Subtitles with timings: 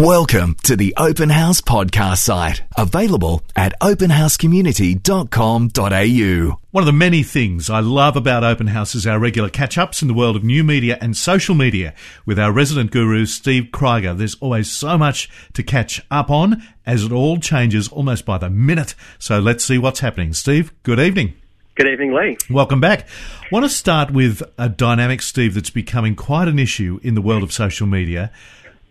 [0.00, 6.60] Welcome to the Open House podcast site, available at openhousecommunity.com.au.
[6.70, 10.00] One of the many things I love about Open House is our regular catch ups
[10.00, 11.92] in the world of new media and social media
[12.24, 14.16] with our resident guru, Steve Kryger.
[14.16, 18.48] There's always so much to catch up on as it all changes almost by the
[18.48, 18.94] minute.
[19.18, 20.32] So let's see what's happening.
[20.32, 21.34] Steve, good evening.
[21.74, 22.38] Good evening, Lee.
[22.48, 23.06] Welcome back.
[23.42, 27.20] I want to start with a dynamic, Steve, that's becoming quite an issue in the
[27.20, 28.32] world of social media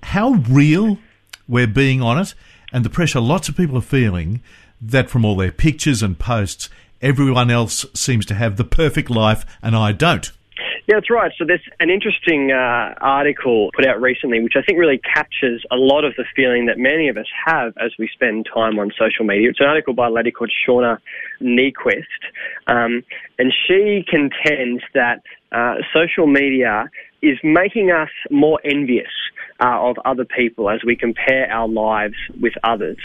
[0.03, 0.97] how real
[1.47, 2.33] we're being on it
[2.71, 4.41] and the pressure lots of people are feeling
[4.81, 6.69] that from all their pictures and posts,
[7.01, 10.31] everyone else seems to have the perfect life and I don't.
[10.87, 11.31] Yeah, that's right.
[11.37, 15.75] So there's an interesting uh, article put out recently, which I think really captures a
[15.75, 19.23] lot of the feeling that many of us have as we spend time on social
[19.23, 19.49] media.
[19.49, 20.97] It's an article by a lady called Shauna
[21.41, 22.01] Niequist,
[22.65, 23.03] um,
[23.37, 26.89] and she contends that uh, social media
[27.21, 29.11] is making us more envious
[29.61, 32.97] uh, of other people as we compare our lives with others.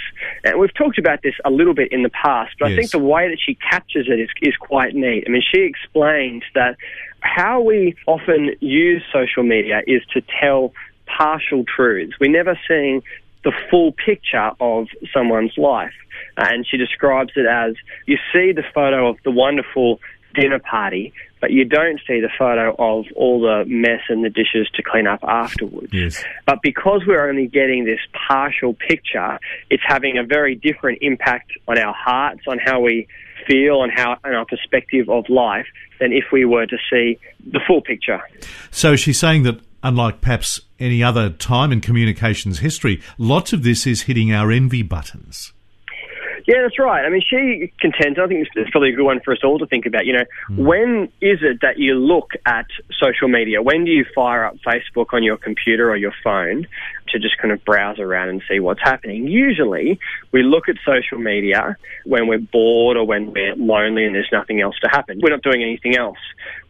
[0.44, 2.74] And we've talked about this a little bit in the past, but yes.
[2.74, 5.24] I think the way that she captures it is, is quite neat.
[5.26, 6.76] I mean, she explains that
[7.20, 10.72] how we often use social media is to tell
[11.06, 12.14] partial truths.
[12.20, 13.02] We're never seeing
[13.42, 15.92] the full picture of someone's life.
[16.36, 17.74] Uh, and she describes it as
[18.06, 20.00] you see the photo of the wonderful
[20.34, 21.12] dinner party,
[21.44, 25.06] but you don't see the photo of all the mess and the dishes to clean
[25.06, 25.92] up afterwards.
[25.92, 26.24] Yes.
[26.46, 31.78] But because we're only getting this partial picture, it's having a very different impact on
[31.78, 33.06] our hearts, on how we
[33.46, 35.66] feel, and how and our perspective of life
[36.00, 38.22] than if we were to see the full picture.
[38.70, 43.86] So she's saying that unlike perhaps any other time in communications history, lots of this
[43.86, 45.52] is hitting our envy buttons.
[46.46, 47.04] Yeah, that's right.
[47.04, 49.66] I mean, she contends, I think it's probably a good one for us all to
[49.66, 50.04] think about.
[50.04, 50.64] You know, mm.
[50.64, 52.66] when is it that you look at
[53.02, 53.62] social media?
[53.62, 56.66] When do you fire up Facebook on your computer or your phone
[57.08, 59.26] to just kind of browse around and see what's happening?
[59.26, 59.98] Usually,
[60.32, 64.60] we look at social media when we're bored or when we're lonely and there's nothing
[64.60, 65.20] else to happen.
[65.22, 66.18] We're not doing anything else.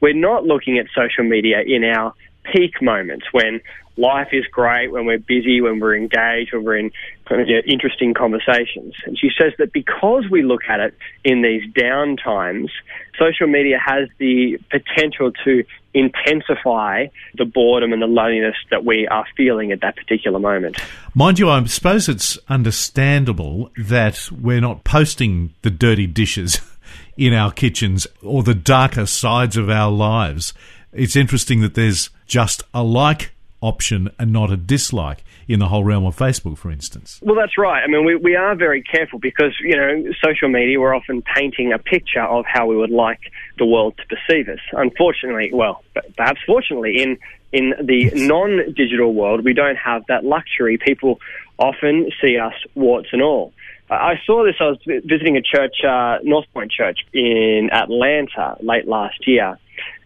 [0.01, 3.61] We're not looking at social media in our peak moments when
[3.97, 6.91] life is great, when we're busy, when we're engaged, when we're in
[7.27, 8.95] kind of interesting conversations.
[9.07, 12.71] And she says that because we look at it in these down times,
[13.19, 17.07] social media has the potential to intensify
[17.37, 20.77] the boredom and the loneliness that we are feeling at that particular moment.
[21.15, 26.61] Mind you, I suppose it's understandable that we're not posting the dirty dishes
[27.17, 30.53] in our kitchens or the darker sides of our lives.
[30.95, 35.85] It's interesting that there's just a like option and not a dislike in the whole
[35.85, 37.19] realm of Facebook, for instance.
[37.23, 37.83] Well, that's right.
[37.83, 41.73] I mean, we, we are very careful because, you know, social media, we're often painting
[41.73, 43.21] a picture of how we would like
[43.59, 44.61] the world to perceive us.
[44.73, 45.83] Unfortunately, well,
[46.17, 47.19] perhaps fortunately, in,
[47.53, 50.79] in the non digital world, we don't have that luxury.
[50.79, 51.21] People
[51.59, 53.53] often see us warts and all.
[53.91, 54.57] I saw this.
[54.61, 59.59] I was visiting a church, uh, North Point Church in Atlanta late last year,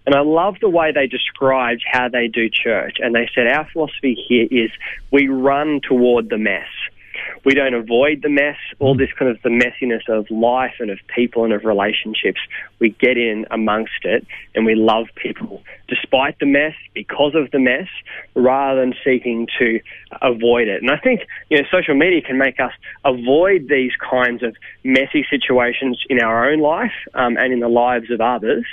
[0.08, 2.96] and I love the way they described how they do church.
[2.98, 4.70] And they said, Our philosophy here is
[5.12, 6.64] we run toward the mess.
[7.44, 10.98] We don't avoid the mess, all this kind of the messiness of life and of
[11.14, 12.40] people and of relationships.
[12.78, 17.58] We get in amongst it and we love people despite the mess, because of the
[17.58, 17.88] mess,
[18.34, 19.80] rather than seeking to
[20.20, 20.82] avoid it.
[20.82, 22.72] And I think, you know, social media can make us
[23.04, 28.10] avoid these kinds of messy situations in our own life um, and in the lives
[28.10, 28.66] of others.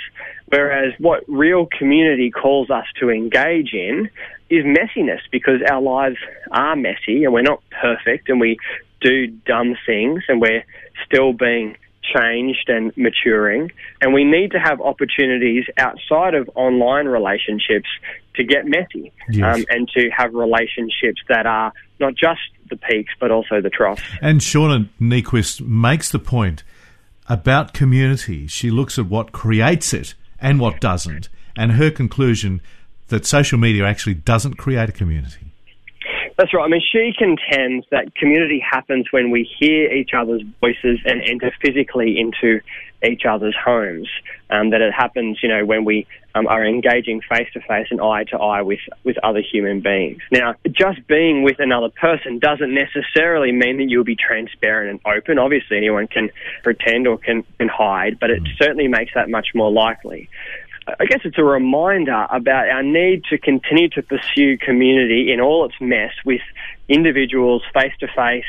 [0.48, 4.10] Whereas what real community calls us to engage in
[4.48, 6.18] is messiness because our lives
[6.52, 8.58] are messy and we're not perfect and we
[9.00, 10.64] do dumb things and we're
[11.04, 11.76] still being
[12.14, 13.70] changed and maturing.
[14.00, 17.88] And we need to have opportunities outside of online relationships
[18.36, 19.56] to get messy yes.
[19.56, 24.02] um, and to have relationships that are not just the peaks but also the troughs.
[24.20, 26.62] And Shauna Niequist makes the point
[27.28, 28.46] about community.
[28.46, 31.28] She looks at what creates it and what doesn't.
[31.56, 32.60] And her conclusion
[33.08, 35.45] that social media actually doesn't create a community.
[36.36, 36.64] That's right.
[36.64, 41.50] I mean, she contends that community happens when we hear each other's voices and enter
[41.62, 42.60] physically into
[43.02, 44.08] each other's homes.
[44.48, 46.06] Um, that it happens, you know, when we
[46.36, 50.20] um, are engaging face to face and eye to eye with, with other human beings.
[50.30, 55.38] Now, just being with another person doesn't necessarily mean that you'll be transparent and open.
[55.38, 56.30] Obviously, anyone can
[56.62, 58.48] pretend or can, can hide, but it mm.
[58.62, 60.28] certainly makes that much more likely.
[60.86, 65.64] I guess it's a reminder about our need to continue to pursue community in all
[65.64, 66.40] its mess with
[66.88, 68.44] individuals face to face,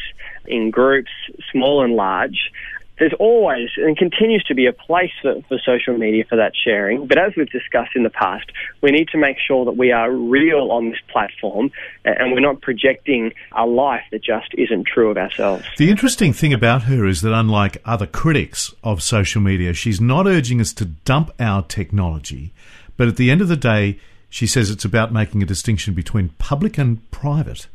[0.45, 1.11] in groups,
[1.51, 2.51] small and large,
[2.99, 7.07] there's always and continues to be a place for, for social media for that sharing.
[7.07, 8.45] But as we've discussed in the past,
[8.81, 11.71] we need to make sure that we are real on this platform
[12.05, 15.63] and we're not projecting a life that just isn't true of ourselves.
[15.77, 20.27] The interesting thing about her is that, unlike other critics of social media, she's not
[20.27, 22.53] urging us to dump our technology,
[22.95, 23.99] but at the end of the day,
[24.29, 27.67] she says it's about making a distinction between public and private.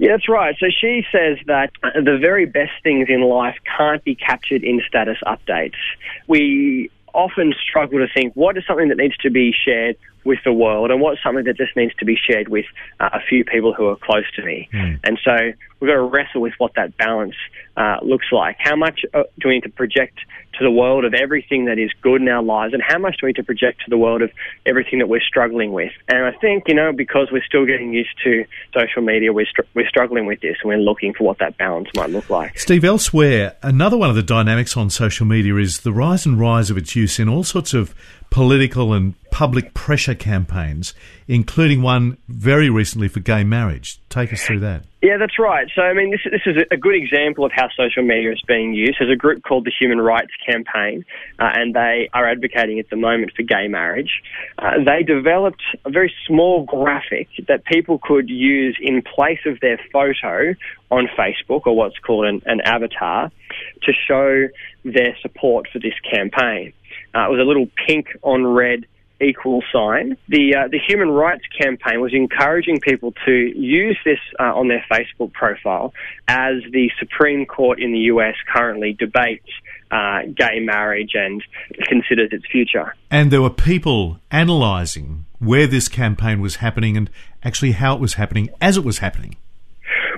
[0.00, 0.56] Yeah, that's right.
[0.58, 5.18] So she says that the very best things in life can't be captured in status
[5.26, 5.76] updates.
[6.26, 10.54] We often struggle to think what is something that needs to be shared with the
[10.54, 12.64] world and what's something that just needs to be shared with
[12.98, 14.70] uh, a few people who are close to me.
[14.72, 15.00] Mm.
[15.04, 15.36] And so
[15.80, 17.36] we've got to wrestle with what that balance
[17.76, 18.56] uh, looks like.
[18.58, 20.18] How much uh, do we need to project
[20.58, 23.26] to the world of everything that is good in our lives, and how much do
[23.26, 24.30] we need to project to the world of
[24.66, 25.92] everything that we're struggling with?
[26.08, 28.44] And I think, you know, because we're still getting used to
[28.74, 31.88] social media, we're, str- we're struggling with this, and we're looking for what that balance
[31.94, 32.58] might look like.
[32.58, 36.70] Steve, elsewhere, another one of the dynamics on social media is the rise and rise
[36.70, 37.94] of its use in all sorts of
[38.30, 40.94] political and public pressure campaigns,
[41.28, 44.00] including one very recently for gay marriage.
[44.08, 44.84] Take us through that.
[45.02, 45.66] Yeah, that's right.
[45.74, 48.74] So, I mean, this, this is a good example of how social media is being
[48.74, 48.96] used.
[49.00, 51.04] There's a group called the Human Rights Campaign,
[51.38, 54.20] uh, and they are advocating at the moment for gay marriage.
[54.58, 59.80] Uh, they developed a very small graphic that people could use in place of their
[59.90, 60.54] photo
[60.90, 63.30] on Facebook, or what's called an, an avatar,
[63.82, 64.48] to show
[64.84, 66.72] their support for this campaign.
[67.14, 68.84] Uh, it was a little pink on red
[69.20, 70.16] equal sign.
[70.28, 74.84] The uh, the Human Rights Campaign was encouraging people to use this uh, on their
[74.90, 75.92] Facebook profile
[76.28, 79.48] as the Supreme Court in the US currently debates
[79.90, 81.42] uh, gay marriage and
[81.84, 82.94] considers its future.
[83.10, 87.10] And there were people analysing where this campaign was happening and
[87.42, 89.36] actually how it was happening as it was happening.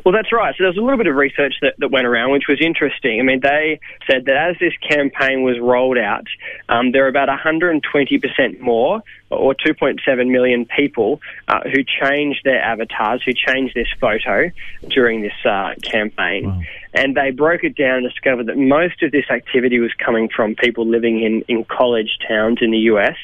[0.05, 0.53] Well, that's right.
[0.57, 3.21] So there was a little bit of research that, that went around, which was interesting.
[3.21, 3.79] I mean, they
[4.11, 6.27] said that as this campaign was rolled out,
[6.69, 9.03] um, there were about 120% more
[9.33, 14.51] or 2.7 million people uh, who changed their avatars, who changed this photo
[14.89, 16.47] during this uh, campaign.
[16.47, 16.61] Wow.
[16.95, 20.55] And they broke it down and discovered that most of this activity was coming from
[20.55, 23.17] people living in, in college towns in the US,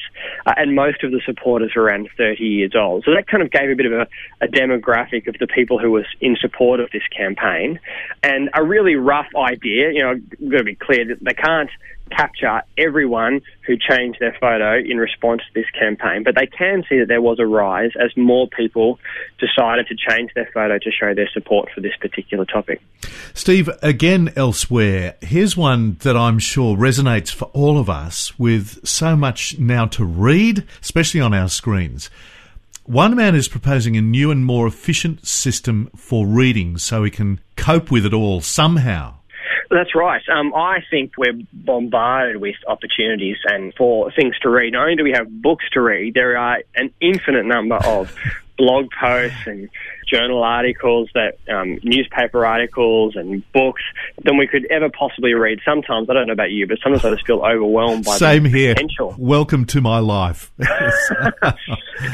[0.45, 3.03] uh, and most of the supporters were around 30 years old.
[3.05, 4.07] So that kind of gave a bit of a,
[4.41, 7.79] a demographic of the people who was in support of this campaign.
[8.23, 11.69] And a really rough idea, you know, I've got to be clear that they can't
[12.09, 16.99] capture everyone who changed their photo in response to this campaign, but they can see
[16.99, 18.99] that there was a rise as more people
[19.39, 22.81] decided to change their photo to show their support for this particular topic.
[23.33, 29.15] Steve, again elsewhere, here's one that I'm sure resonates for all of us with so
[29.15, 32.09] much now to read, especially on our screens.
[32.85, 37.39] One man is proposing a new and more efficient system for reading so we can
[37.55, 39.18] cope with it all somehow.
[39.69, 40.21] That's right.
[40.29, 44.73] Um, I think we're bombarded with opportunities and for things to read.
[44.73, 48.15] Not only do we have books to read, there are an infinite number of
[48.57, 49.69] blog posts and
[50.07, 53.81] journal articles, that um, newspaper articles and books
[54.23, 55.59] than we could ever possibly read.
[55.63, 58.49] Sometimes I don't know about you, but sometimes I just feel overwhelmed by Same the
[58.49, 58.73] here.
[58.73, 59.15] potential.
[59.17, 60.51] Welcome to my life.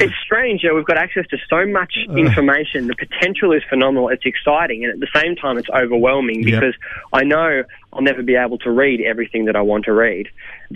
[0.00, 0.62] it's strange.
[0.62, 2.86] You know, we've got access to so much information.
[2.86, 4.08] The potential is phenomenal.
[4.08, 7.10] It's exciting, and at the same time, it's overwhelming because yep.
[7.12, 7.62] I know
[7.92, 10.28] I'll never be able to read everything that I want to read.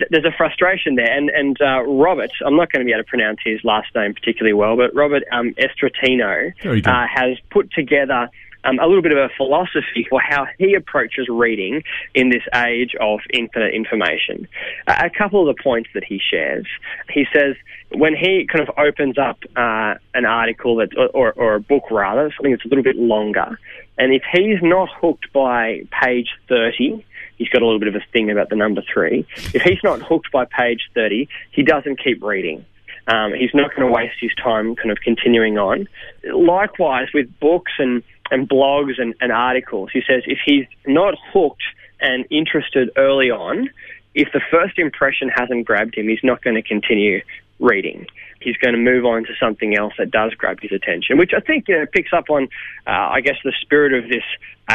[0.09, 3.09] There's a frustration there, and and uh, Robert, I'm not going to be able to
[3.09, 6.53] pronounce his last name particularly well, but Robert um, Estratino
[6.85, 8.29] uh, has put together.
[8.63, 12.95] Um, a little bit of a philosophy for how he approaches reading in this age
[12.99, 14.47] of infinite information.
[14.87, 16.67] Uh, a couple of the points that he shares.
[17.09, 17.55] He says
[17.93, 22.31] when he kind of opens up uh, an article that, or, or a book rather,
[22.35, 23.57] something that's a little bit longer,
[23.97, 27.05] and if he's not hooked by page 30,
[27.37, 29.25] he's got a little bit of a thing about the number three.
[29.53, 32.65] If he's not hooked by page 30, he doesn't keep reading.
[33.07, 35.87] Um, he's not going to waste his time kind of continuing on.
[36.23, 41.61] Likewise, with books and, and blogs and, and articles, he says if he's not hooked
[41.99, 43.69] and interested early on,
[44.15, 47.21] if the first impression hasn't grabbed him, he's not going to continue
[47.59, 48.07] reading.
[48.41, 51.39] He's going to move on to something else that does grab his attention, which I
[51.39, 52.49] think you know, picks up on,
[52.87, 54.23] uh, I guess, the spirit of this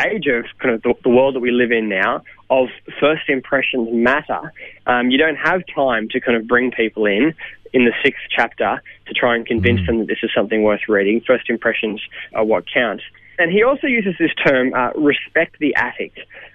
[0.07, 2.69] age of kind of the, the, world that we live in now of
[3.01, 4.53] first impressions matter.
[4.87, 7.35] Um, you don't have time to kind of bring people in
[7.73, 9.87] in the sixth chapter to try and convince mm.
[9.87, 11.21] them that this is something worth reading.
[11.27, 12.01] First impressions
[12.35, 13.03] are what count.
[13.39, 16.13] And he also uses this term, uh, respect the attic.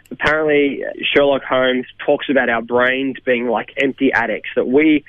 [0.09, 0.83] apparently
[1.13, 5.05] Sherlock Holmes talks about our brains being like empty attics that we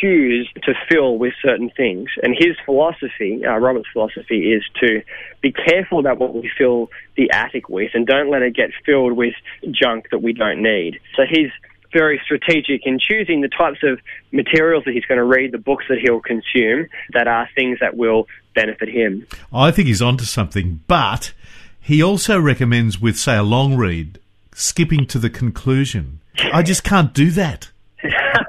[0.00, 2.08] choose to fill with certain things.
[2.22, 5.02] And his philosophy, uh, Robert's philosophy, is to
[5.42, 9.12] be careful about what we fill the attic with and don't let it get filled
[9.12, 9.34] with
[9.70, 10.98] junk that we don't need.
[11.14, 11.50] So he's
[11.92, 14.00] very strategic in choosing the types of
[14.32, 17.96] materials that he's going to read, the books that he'll consume that are things that
[17.96, 19.26] will benefit him.
[19.52, 21.32] I think he's onto something, but
[21.80, 24.18] he also recommends with, say, a long read,
[24.54, 26.20] skipping to the conclusion.
[26.52, 27.70] I just can't do that.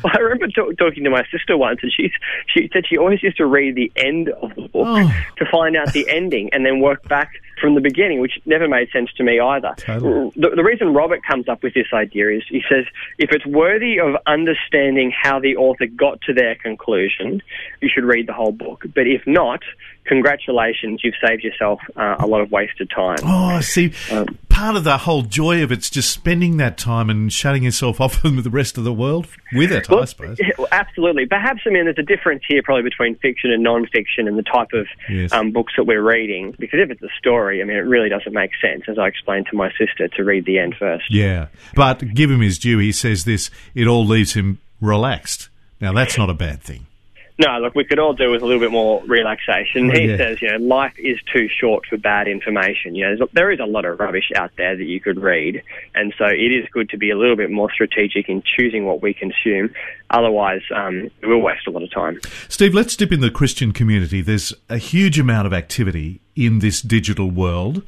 [0.04, 2.10] I remember t- talking to my sister once, and she
[2.48, 5.24] she said she always used to read the end of the book Oh.
[5.38, 7.30] to find out the ending, and then work back
[7.60, 9.74] from the beginning, which never made sense to me either.
[9.76, 10.30] Totally.
[10.34, 12.86] The, the reason Robert comes up with this idea is he says
[13.18, 17.42] if it's worthy of understanding how the author got to their conclusion,
[17.82, 18.84] you should read the whole book.
[18.94, 19.60] But if not,
[20.04, 23.18] congratulations, you've saved yourself uh, a lot of wasted time.
[23.24, 24.26] Oh, see, Um,
[24.60, 28.14] part of the whole joy of it's just spending that time and shutting yourself off
[28.20, 30.38] from the rest of the world with it, I suppose.
[30.58, 31.24] well, absolutely.
[31.26, 34.68] Perhaps, I mean, there's a difference here probably between fiction and non-fiction and the type
[34.74, 35.32] of Yes.
[35.32, 36.54] um, books that we're reading.
[36.58, 39.46] Because if it's a story, I mean, it really doesn't make sense, as I explained
[39.50, 41.04] to my sister, to read the end first.
[41.10, 41.46] Yeah.
[41.74, 42.76] But give him his due.
[42.78, 45.48] He says this, it all leaves him relaxed.
[45.80, 46.86] Now, that's not a bad thing.
[47.40, 49.90] No, look, we could all do with a little bit more relaxation.
[49.90, 50.16] Oh, he yeah.
[50.18, 52.94] says, you know, life is too short for bad information.
[52.94, 55.62] You know, there's- a lot of rubbish out there that you could read,
[55.94, 59.02] and so it is good to be a little bit more strategic in choosing what
[59.02, 59.70] we consume.
[60.10, 62.20] Otherwise, um, we'll waste a lot of time.
[62.48, 64.20] Steve, let's dip in the Christian community.
[64.20, 67.82] There's a huge amount of activity in this digital world.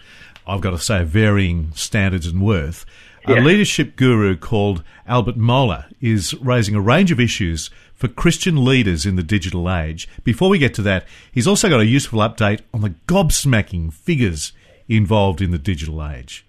[0.46, 2.84] I've got to say, varying standards and worth.
[3.26, 3.40] A Yeah.
[3.40, 9.14] leadership guru called Albert Mohler is raising a range of issues for Christian leaders in
[9.14, 10.08] the digital age.
[10.24, 14.52] Before we get to that, he's also got a useful update on the gobsmacking figures
[14.88, 16.44] involved in the digital age.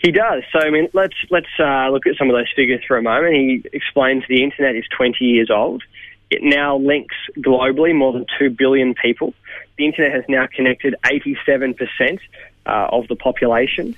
[0.00, 0.42] He does.
[0.52, 3.34] So I mean, let's let's uh, look at some of those figures for a moment.
[3.34, 5.82] He explains the internet is 20 years old.
[6.30, 9.32] It now links globally more than 2 billion people.
[9.78, 12.18] The internet has now connected 87%
[12.66, 13.94] uh, of the population.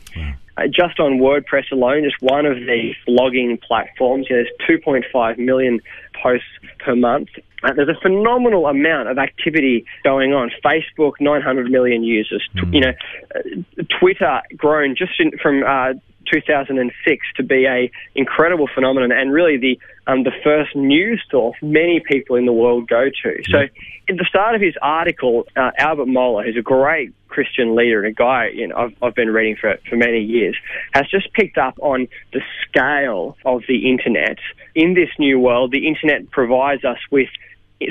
[0.57, 5.39] Uh, just on WordPress alone, just one of the blogging platforms, you know, there's 2.5
[5.39, 5.81] million
[6.23, 6.47] posts
[6.79, 7.29] per month.
[7.65, 10.51] Uh, there's a phenomenal amount of activity going on.
[10.65, 12.49] Facebook, 900 million users.
[12.57, 12.93] Tw- You know,
[13.35, 15.95] uh, Twitter grown just in, from uh,
[16.31, 22.01] 2006 to be a incredible phenomenon and really the um, the first news source many
[22.01, 23.43] people in the world go to.
[23.51, 23.61] So,
[24.09, 28.09] at the start of his article, uh, Albert Mohler, who's a great Christian leader and
[28.09, 30.57] a guy you know I've, I've been reading for for many years,
[30.93, 34.39] has just picked up on the scale of the internet
[34.75, 35.73] in this new world.
[35.73, 37.29] The internet provides us with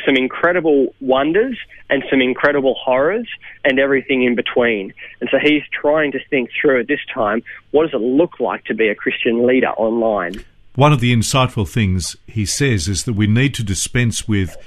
[0.06, 1.58] some incredible wonders
[1.90, 3.28] and some incredible horrors
[3.64, 4.94] and everything in between.
[5.22, 8.66] And so he's trying to think through at this time what does it look like
[8.66, 10.44] to be a Christian leader online?
[10.76, 14.58] One of the insightful things he says is that we need to dispense with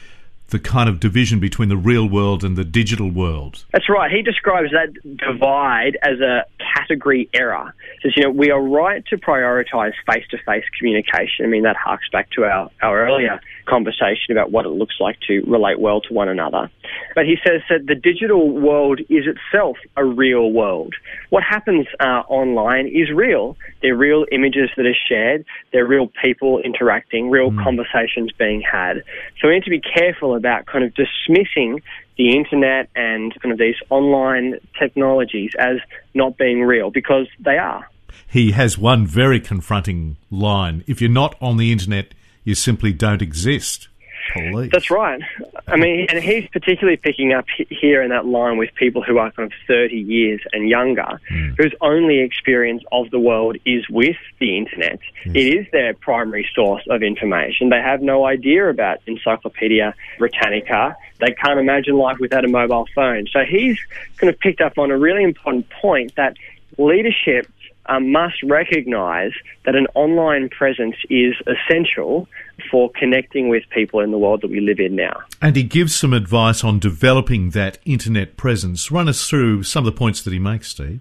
[0.48, 3.64] the kind of division between the real world and the digital world.
[3.72, 4.10] That's right.
[4.10, 7.74] He describes that divide as a category error.
[8.00, 11.44] He says, you know, we are right to prioritize face to face communication.
[11.44, 15.18] I mean, that harks back to our, our earlier conversation about what it looks like
[15.28, 16.70] to relate well to one another.
[17.14, 20.94] But he says that the digital world is itself a real world.
[21.30, 23.56] What happens uh, online is real.
[23.82, 25.44] They're real images that are shared.
[25.72, 29.02] They're real people interacting, real conversations being had.
[29.40, 31.82] So we need to be careful about kind of dismissing
[32.16, 35.76] the internet and kind of these online technologies as
[36.14, 37.86] not being real because they are.
[38.28, 40.84] He has one very confronting line.
[40.86, 42.14] If you're not on the internet,
[42.46, 43.88] you simply don't exist.
[44.32, 44.70] Police.
[44.72, 45.20] That's right.
[45.68, 49.30] I mean, and he's particularly picking up here in that line with people who are
[49.30, 51.50] kind of 30 years and younger, hmm.
[51.58, 54.98] whose only experience of the world is with the internet.
[55.26, 57.68] It is their primary source of information.
[57.68, 60.96] They have no idea about Encyclopedia Britannica.
[61.20, 63.26] They can't imagine life without a mobile phone.
[63.32, 63.78] So he's
[64.16, 66.36] kind of picked up on a really important point that
[66.78, 67.46] leadership
[67.88, 69.32] um, must recognize
[69.64, 72.28] that an online presence is essential
[72.70, 75.22] for connecting with people in the world that we live in now.
[75.40, 78.90] And he gives some advice on developing that internet presence.
[78.90, 81.00] Run us through some of the points that he makes, Steve.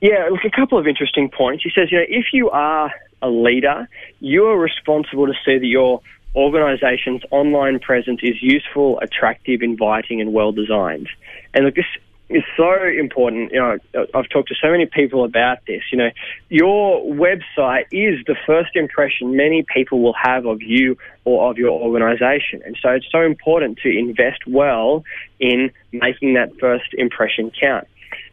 [0.00, 1.62] Yeah, look, a couple of interesting points.
[1.62, 2.90] He says, you know, if you are
[3.22, 3.88] a leader,
[4.20, 6.00] you are responsible to see that your
[6.34, 11.08] organization's online presence is useful, attractive, inviting, and well designed.
[11.54, 11.86] And look, this
[12.34, 13.52] is so important.
[13.52, 13.78] You know,
[14.14, 15.82] I've talked to so many people about this.
[15.90, 16.10] You know,
[16.48, 21.70] your website is the first impression many people will have of you or of your
[21.70, 22.62] organization.
[22.64, 25.04] And so it's so important to invest well
[25.40, 27.86] in making that first impression count.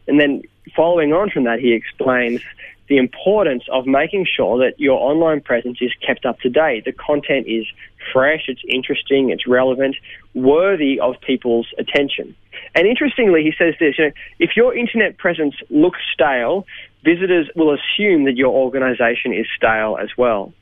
[0.06, 0.42] And then
[0.74, 2.40] following on from that, he explains
[2.88, 6.84] the importance of making sure that your online presence is kept up to date.
[6.84, 7.64] The content is
[8.12, 9.94] fresh, it's interesting, it's relevant,
[10.34, 12.34] worthy of people's attention.
[12.74, 16.66] And interestingly, he says this you know, if your internet presence looks stale,
[17.04, 20.52] visitors will assume that your organization is stale as well.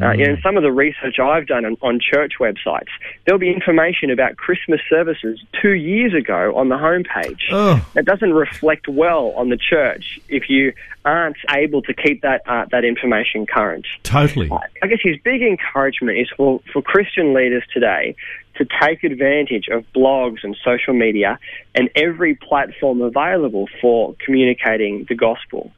[0.00, 2.88] Uh, in some of the research I've done on, on, church websites,
[3.24, 7.42] there'll be information about Christmas services two years ago on the homepage.
[7.52, 7.84] Oh.
[7.94, 10.72] That doesn't reflect well on the church if you
[11.04, 13.86] aren't able to keep that uh, that information current.
[14.02, 14.50] Totally.
[14.82, 18.16] I guess his big encouragement is for, for Christian leaders today
[18.56, 21.38] to take advantage of blogs and social media
[21.74, 25.70] and every platform available for communicating the gospel.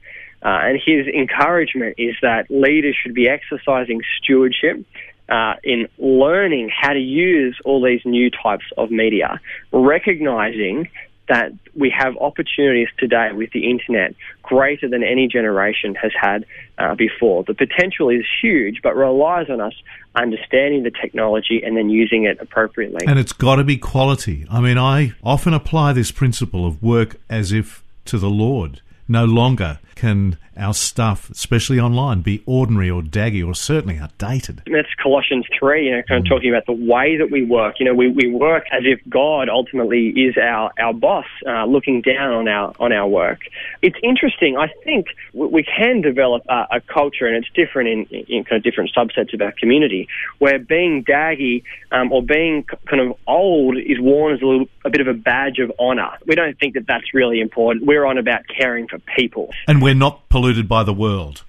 [0.46, 4.84] Uh, and his encouragement is that leaders should be exercising stewardship
[5.28, 9.40] uh, in learning how to use all these new types of media,
[9.72, 10.88] recognizing
[11.28, 16.46] that we have opportunities today with the internet greater than any generation has had
[16.78, 17.42] uh, before.
[17.42, 19.74] The potential is huge, but relies on us
[20.14, 23.04] understanding the technology and then using it appropriately.
[23.04, 24.46] And it's got to be quality.
[24.48, 28.80] I mean, I often apply this principle of work as if to the Lord.
[29.08, 34.62] No longer can our stuff, especially online, be ordinary or daggy or certainly outdated.
[34.66, 37.76] That's Colossians 3, you know, kind of talking about the way that we work.
[37.78, 42.00] You know, we, we work as if God ultimately is our, our boss, uh, looking
[42.00, 43.40] down on our, on our work.
[43.82, 44.56] It's interesting.
[44.56, 48.62] I think we can develop a, a culture, and it's different in, in kind of
[48.62, 50.08] different subsets of our community,
[50.38, 54.90] where being daggy um, or being kind of old is worn as a, little, a
[54.90, 56.10] bit of a badge of honor.
[56.26, 57.84] We don't think that that's really important.
[57.84, 59.50] We're on about caring for people.
[59.66, 61.42] And we're not polluted by the world.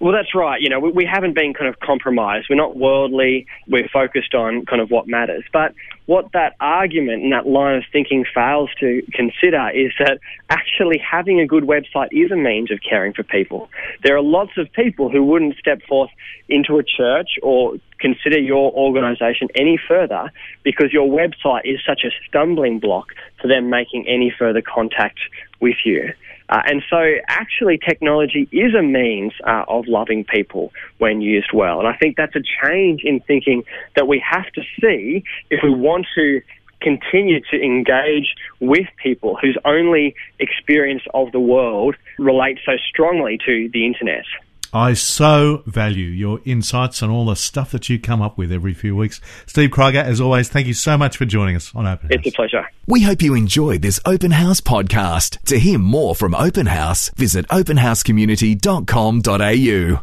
[0.00, 0.60] Well, that's right.
[0.60, 2.46] You know, we, we, haven't been kind of compromised.
[2.48, 3.46] We're not worldly.
[3.68, 5.44] We're focused on kind of what matters.
[5.52, 5.74] But
[6.06, 10.18] what that argument and that line of thinking fails to consider is that
[10.50, 13.68] actually having a good website is a means of caring for people.
[14.02, 16.10] There are lots of people who wouldn't step forth
[16.48, 20.30] into a church or consider your organization any further
[20.62, 23.08] because your website is such a stumbling block
[23.40, 25.18] for them making any further contact
[25.60, 26.12] with you.
[26.52, 31.78] Uh, and so, actually, technology is a means uh, of loving people when used well.
[31.78, 33.64] And I think that's a change in thinking
[33.96, 36.42] that we have to see if we want to
[36.82, 43.70] continue to engage with people whose only experience of the world relates so strongly to
[43.72, 44.26] the internet.
[44.72, 48.72] I so value your insights and all the stuff that you come up with every
[48.72, 49.20] few weeks.
[49.46, 52.18] Steve Kryger, as always, thank you so much for joining us on Open House.
[52.18, 52.66] It's a pleasure.
[52.86, 55.38] We hope you enjoyed this Open House podcast.
[55.44, 60.00] To hear more from Open House, visit openhousecommunity.com.au.